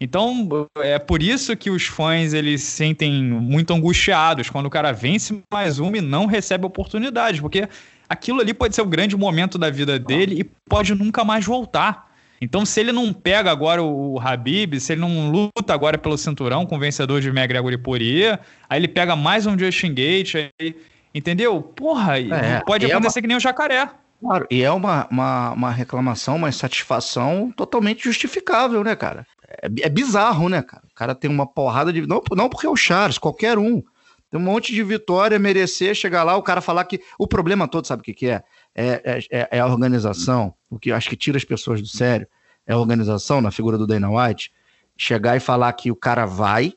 [0.00, 4.92] Então, é por isso que os fãs eles se sentem muito angustiados quando o cara
[4.92, 7.68] vence mais uma e não recebe oportunidade, porque
[8.08, 12.08] aquilo ali pode ser o grande momento da vida dele e pode nunca mais voltar.
[12.40, 16.64] Então, se ele não pega agora o Habib, se ele não luta agora pelo cinturão
[16.64, 18.38] com o vencedor de McGregor e Poirier,
[18.70, 20.76] aí ele pega mais um Justin Gate, aí,
[21.12, 21.60] entendeu?
[21.60, 23.22] Porra, é, pode acontecer é uma...
[23.22, 23.90] que nem o Jacaré.
[24.20, 29.24] Claro, e é uma, uma, uma reclamação, uma insatisfação totalmente justificável, né, cara?
[29.62, 30.82] É, é, bizarro, né, cara?
[30.90, 32.06] O cara tem uma porrada de.
[32.06, 33.82] Não, não porque é o Charles, qualquer um.
[34.30, 37.00] Tem um monte de vitória, merecer, chegar lá, o cara falar que.
[37.18, 38.42] O problema todo, sabe o que, que é?
[38.74, 39.18] É, é?
[39.30, 42.26] é, é a organização, o que eu acho que tira as pessoas do sério,
[42.66, 44.52] é a organização, na figura do Dana White,
[44.96, 46.74] chegar e falar que o cara vai,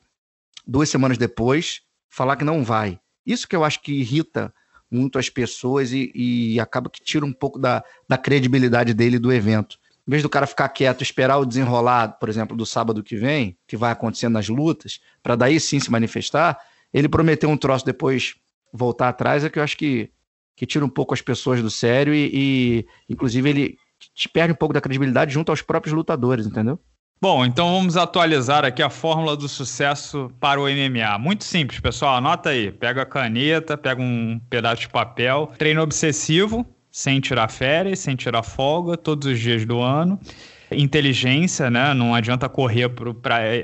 [0.66, 3.00] duas semanas depois, falar que não vai.
[3.26, 4.54] Isso que eu acho que irrita
[4.92, 9.32] muito as pessoas e, e acaba que tira um pouco da, da credibilidade dele do
[9.32, 9.78] evento.
[10.06, 13.56] Em vez do cara ficar quieto, esperar o desenrolar, por exemplo, do sábado que vem,
[13.66, 16.58] que vai acontecendo nas lutas, para daí sim se manifestar,
[16.92, 18.34] ele prometeu um troço depois
[18.72, 20.10] voltar atrás, é que eu acho que,
[20.56, 23.78] que tira um pouco as pessoas do sério e, e inclusive, ele
[24.14, 26.78] te perde um pouco da credibilidade junto aos próprios lutadores, entendeu?
[27.22, 31.16] Bom, então vamos atualizar aqui a fórmula do sucesso para o MMA.
[31.20, 32.16] Muito simples, pessoal.
[32.16, 32.72] Anota aí.
[32.72, 35.52] Pega a caneta, pega um pedaço de papel.
[35.56, 40.18] Treino obsessivo, sem tirar férias, sem tirar folga, todos os dias do ano.
[40.72, 41.94] Inteligência, né?
[41.94, 42.88] Não adianta correr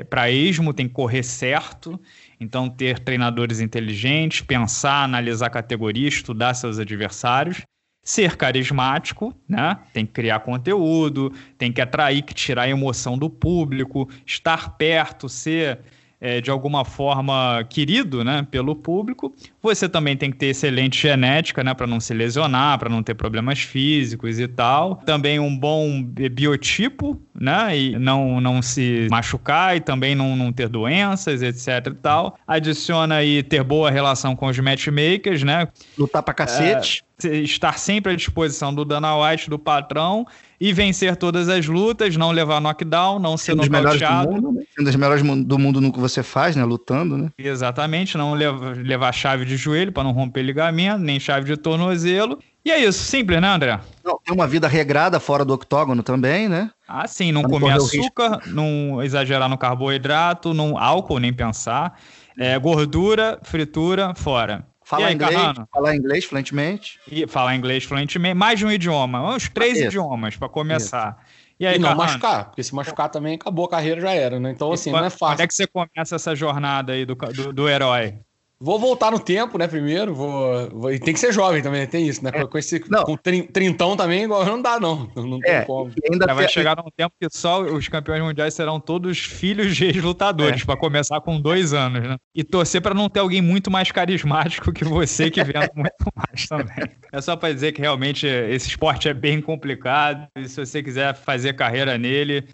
[0.08, 2.00] para esmo, tem que correr certo.
[2.38, 7.62] Então, ter treinadores inteligentes, pensar, analisar categoria, estudar seus adversários
[8.08, 9.76] ser carismático, né?
[9.92, 15.28] Tem que criar conteúdo, tem que atrair, que tirar a emoção do público, estar perto,
[15.28, 15.78] ser
[16.18, 19.34] é, de alguma forma querido, né, pelo público.
[19.62, 23.14] Você também tem que ter excelente genética, né, para não se lesionar, para não ter
[23.14, 24.96] problemas físicos e tal.
[24.96, 30.68] Também um bom biotipo, né, e não, não se machucar e também não, não ter
[30.68, 32.38] doenças, etc e tal.
[32.46, 35.68] Adiciona aí ter boa relação com os matchmakers, né.
[35.96, 37.02] Lutar pra cacete.
[37.02, 40.24] É, estar sempre à disposição do Dana White, do patrão,
[40.60, 44.34] e vencer todas as lutas, não levar knockdown, não ser nocauteado.
[44.34, 44.64] Sendo né?
[44.84, 46.64] das melhores do mundo no que você faz, né?
[46.64, 47.30] Lutando, né?
[47.36, 52.38] Exatamente, não levar, levar chave de joelho para não romper ligamento, nem chave de tornozelo.
[52.68, 53.80] E é isso, simples, né, André?
[54.04, 56.70] Não, tem uma vida regrada fora do octógono também, né?
[56.86, 61.98] Ah, sim, não comer açúcar, não exagerar no carboidrato, não álcool, nem pensar.
[62.38, 64.66] É, gordura, fritura, fora.
[64.84, 67.00] Falar inglês, falar inglês fluentemente.
[67.10, 71.16] E falar inglês fluentemente, mais de um idioma, uns três idiomas para começar.
[71.18, 71.38] Isso.
[71.60, 72.06] E aí, e não Carrano?
[72.06, 74.50] machucar, porque se machucar também acabou a carreira, já era, né?
[74.50, 75.36] Então, assim, não é fácil.
[75.36, 78.18] Quando é que você começa essa jornada aí do, do, do herói?
[78.60, 80.12] Vou voltar no tempo, né, primeiro.
[80.12, 80.92] Vou, vou...
[80.92, 82.30] E tem que ser jovem também, tem isso, né?
[82.34, 82.44] É.
[82.44, 83.04] Com, esse, não.
[83.04, 85.08] com trintão também, igual não dá, não.
[85.14, 85.92] Não tem é, como.
[86.10, 90.62] Ainda vai chegar num tempo que só os campeões mundiais serão todos filhos de ex-lutadores,
[90.62, 90.64] é.
[90.64, 92.16] para começar com dois anos, né?
[92.34, 96.48] E torcer para não ter alguém muito mais carismático que você, que vendo muito mais
[96.48, 96.90] também.
[97.12, 100.26] É só para dizer que realmente esse esporte é bem complicado.
[100.36, 102.44] E se você quiser fazer carreira nele,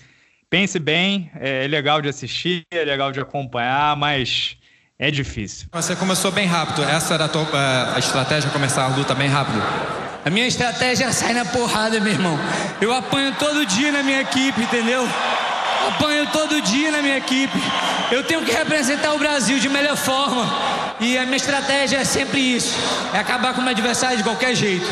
[0.50, 1.30] pense bem.
[1.36, 4.58] É legal de assistir, é legal de acompanhar, mas
[4.98, 5.66] é difícil.
[5.72, 6.84] Você começou bem rápido.
[6.84, 9.60] Essa era a, tua, eh, a estratégia, começar a luta bem rápido?
[10.24, 12.38] A minha estratégia é sair na porrada, meu irmão.
[12.80, 15.06] Eu apanho todo dia na minha equipe, entendeu?
[15.88, 17.58] Apanho todo dia na minha equipe.
[18.10, 20.46] Eu tenho que representar o Brasil de melhor forma.
[21.00, 22.74] E a minha estratégia é sempre isso:
[23.12, 24.86] é acabar com o meu adversário de qualquer jeito.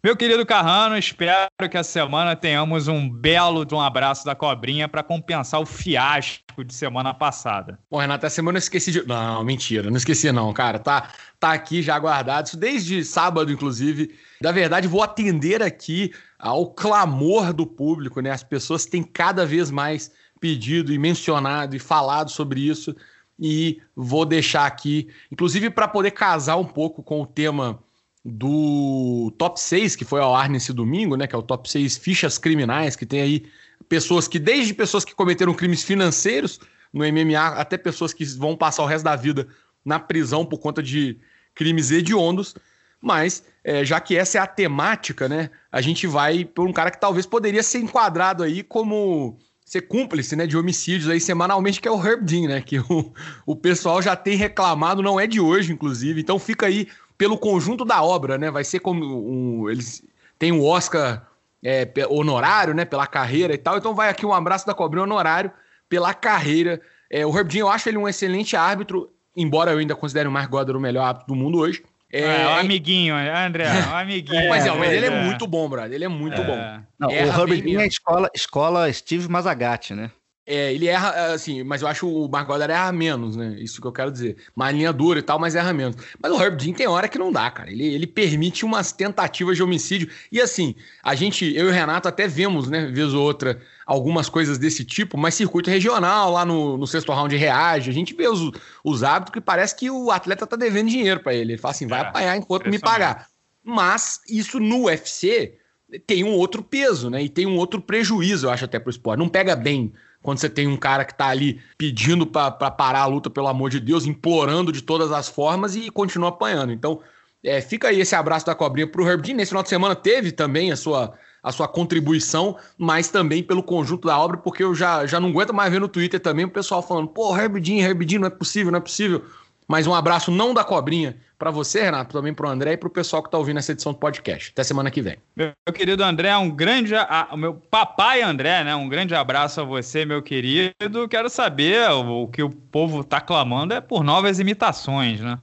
[0.00, 4.86] Meu querido Carrano, espero que essa semana tenhamos um belo de um abraço da cobrinha
[4.88, 7.80] para compensar o fiasco de semana passada.
[7.90, 9.04] Bom, Renato, essa semana eu esqueci de.
[9.04, 10.78] Não, mentira, não esqueci, não, cara.
[10.78, 12.46] Tá, tá aqui já guardado.
[12.46, 14.14] Isso desde sábado, inclusive.
[14.40, 18.30] Da verdade, vou atender aqui ao clamor do público, né?
[18.30, 22.94] As pessoas têm cada vez mais pedido e mencionado e falado sobre isso.
[23.36, 27.82] E vou deixar aqui, inclusive para poder casar um pouco com o tema
[28.28, 31.26] do top 6, que foi ao ar nesse domingo, né?
[31.26, 33.46] Que é o top 6 fichas criminais, que tem aí
[33.88, 36.60] pessoas que, desde pessoas que cometeram crimes financeiros
[36.92, 39.48] no MMA, até pessoas que vão passar o resto da vida
[39.84, 41.18] na prisão por conta de
[41.54, 42.54] crimes hediondos.
[43.00, 45.50] Mas, é, já que essa é a temática, né?
[45.70, 50.34] A gente vai por um cara que talvez poderia ser enquadrado aí como ser cúmplice
[50.34, 52.60] né, de homicídios aí semanalmente, que é o Herb Dean, né?
[52.60, 53.12] Que o,
[53.46, 56.20] o pessoal já tem reclamado, não é de hoje, inclusive.
[56.20, 56.88] Então fica aí
[57.18, 58.50] pelo conjunto da obra, né?
[58.50, 60.02] Vai ser como um, eles
[60.38, 61.26] têm o um Oscar
[61.62, 62.84] é, honorário, né?
[62.84, 63.76] Pela carreira e tal.
[63.76, 65.50] Então vai aqui um abraço da Cobrinha honorário
[65.88, 66.80] pela carreira.
[67.10, 70.32] É, o Herb Dean, eu acho ele um excelente árbitro, embora eu ainda considere o
[70.32, 71.82] Mark Goddard o melhor árbitro do mundo hoje.
[72.10, 74.48] É, é o amiguinho, André, o amiguinho.
[74.48, 75.92] mas, é, mas ele é, é muito bom, brother.
[75.92, 76.56] Ele é muito bom.
[76.98, 80.10] Não, o Herbert Dean é escola, escola Steve Mazagatti, né?
[80.50, 83.54] É, ele erra, é, assim, mas eu acho o Mark Goddard erra menos, né?
[83.58, 84.38] Isso que eu quero dizer.
[84.56, 85.96] Uma linha dura e tal, mas erra menos.
[86.18, 87.70] Mas o Herb Dean tem hora que não dá, cara.
[87.70, 90.08] Ele, ele permite umas tentativas de homicídio.
[90.32, 94.30] E assim, a gente, eu e o Renato até vemos, né, vez ou outra, algumas
[94.30, 98.26] coisas desse tipo, mas circuito regional, lá no, no sexto round reage, a gente vê
[98.26, 98.50] os,
[98.82, 101.52] os hábitos que parece que o atleta tá devendo dinheiro para ele.
[101.52, 103.28] Ele fala assim, vai é, apanhar enquanto me pagar.
[103.62, 105.58] Mas isso no UFC
[106.06, 107.22] tem um outro peso, né?
[107.22, 109.18] E tem um outro prejuízo, eu acho, até pro esporte.
[109.18, 109.92] Não pega bem
[110.28, 113.70] quando você tem um cara que tá ali pedindo para parar a luta, pelo amor
[113.70, 116.70] de Deus, implorando de todas as formas e continua apanhando.
[116.70, 117.00] Então,
[117.42, 119.36] é, fica aí esse abraço da cobrinha pro Herb Dean.
[119.36, 124.06] Nesse final de semana teve também a sua, a sua contribuição, mas também pelo conjunto
[124.06, 126.82] da obra, porque eu já, já não aguento mais ver no Twitter também o pessoal
[126.82, 129.24] falando, pô, Herb Dean, Herb Dean, não é possível, não é possível.
[129.68, 132.88] Mas um abraço não da cobrinha para você, Renato, também para o André e para
[132.88, 134.50] o pessoal que está ouvindo essa edição do podcast.
[134.50, 135.18] Até semana que vem.
[135.36, 136.94] Meu, querido André, um grande.
[136.96, 138.74] A, o meu papai André, né?
[138.74, 141.06] Um grande abraço a você, meu querido.
[141.08, 145.38] Quero saber o, o que o povo está clamando é por novas imitações, né?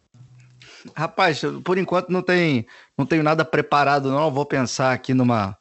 [0.96, 2.66] Rapaz, por enquanto não tem,
[2.98, 4.32] não tenho nada preparado, não.
[4.32, 5.56] Vou pensar aqui numa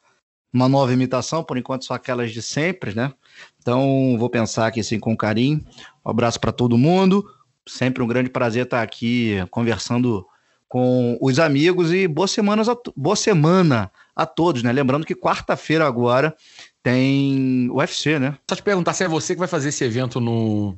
[0.51, 3.11] uma nova imitação, por enquanto só aquelas de sempre, né?
[3.59, 5.63] Então vou pensar aqui assim com carinho.
[6.05, 7.29] Um abraço para todo mundo.
[7.67, 10.25] Sempre um grande prazer estar aqui conversando
[10.67, 14.71] com os amigos e boa, semanas a, boa semana a todos, né?
[14.71, 16.35] Lembrando que quarta-feira agora
[16.83, 18.37] tem UFC, né?
[18.49, 20.75] Só te perguntar se é você que vai fazer esse evento no,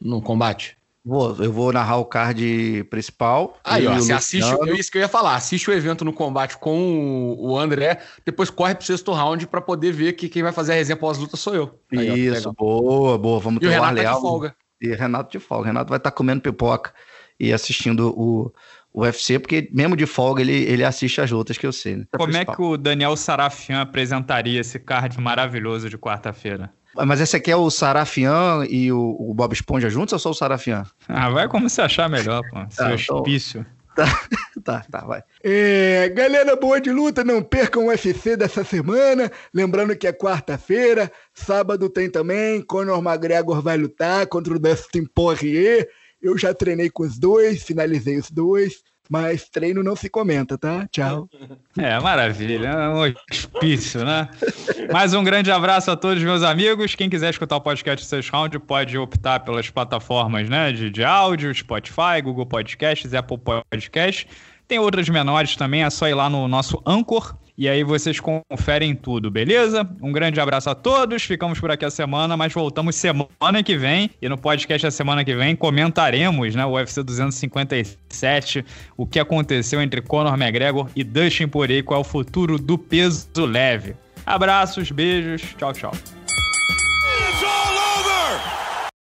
[0.00, 0.76] no combate.
[1.04, 3.56] Vou, eu vou narrar o card principal.
[3.62, 6.58] Aí, ó, você assiste, é isso que eu ia falar, assiste o evento no combate
[6.58, 10.72] com o André, depois corre pro sexto round para poder ver que quem vai fazer
[10.72, 11.78] a resenha pós-luta sou eu.
[11.92, 14.56] Aí, isso, ó, boa, boa, vamos ter o Renato tá de folga.
[14.80, 15.66] E Renato de folga.
[15.66, 16.92] Renato vai estar tá comendo pipoca
[17.38, 18.52] e assistindo o,
[18.92, 21.96] o UFC, porque mesmo de folga ele, ele assiste as outras que eu sei.
[21.96, 22.04] Né?
[22.12, 26.72] É Como é que o Daniel Sarafian apresentaria esse card maravilhoso de quarta-feira?
[27.04, 30.34] Mas esse aqui é o Sarafian e o, o, Bob Esponja juntos ou só o
[30.34, 30.84] Sarafian?
[31.06, 32.56] Ah, vai como você achar melhor, pô.
[32.70, 33.66] Seu ah, então...
[33.96, 34.04] Tá,
[34.62, 35.22] tá, tá, vai.
[35.42, 39.32] É, galera boa de luta, não percam o UFC dessa semana.
[39.54, 42.60] Lembrando que é quarta-feira, sábado tem também.
[42.60, 45.88] Conor McGregor vai lutar contra o Dustin Poirier.
[46.20, 48.82] Eu já treinei com os dois, finalizei os dois.
[49.08, 50.86] Mas treino não se comenta, tá?
[50.90, 51.28] Tchau.
[51.78, 52.68] É, maravilha.
[52.68, 54.28] É um hospício, né?
[54.92, 56.94] Mais um grande abraço a todos meus amigos.
[56.94, 61.54] Quem quiser escutar o podcast Seis Round pode optar pelas plataformas né, de, de áudio,
[61.54, 64.26] Spotify, Google Podcasts, Apple Podcasts.
[64.66, 68.94] Tem outras menores também, é só ir lá no nosso Anchor E aí vocês conferem
[68.94, 69.88] tudo, beleza?
[70.02, 71.22] Um grande abraço a todos.
[71.22, 74.10] Ficamos por aqui a semana, mas voltamos semana que vem.
[74.20, 78.64] E no podcast da semana que vem comentaremos, né, o UFC 257,
[78.96, 83.26] o que aconteceu entre Conor McGregor e Dustin Poirier, qual é o futuro do peso
[83.46, 83.96] leve.
[84.26, 85.92] Abraços, beijos, tchau, tchau.